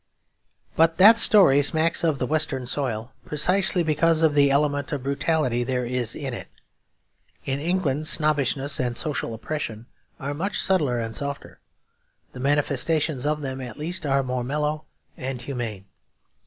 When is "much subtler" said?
10.33-10.99